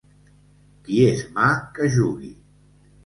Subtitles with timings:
[0.87, 2.33] Qui és mà, que jugui.